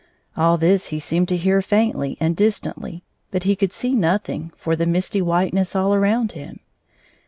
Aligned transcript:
All 0.35 0.57
this 0.57 0.87
he 0.87 0.97
seemed 0.97 1.29
to 1.29 1.37
hear 1.37 1.61
faintly 1.61 2.17
and 2.19 2.35
distantly, 2.35 3.03
but 3.29 3.43
he 3.43 3.55
could 3.55 3.71
see 3.71 3.93
no 3.93 4.17
thing 4.17 4.51
for 4.57 4.75
the 4.75 4.87
misty 4.87 5.21
whiteness 5.21 5.75
all 5.75 5.93
around 5.93 6.31
him. 6.31 6.59